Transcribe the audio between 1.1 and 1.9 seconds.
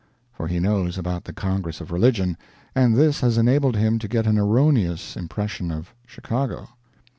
the Congress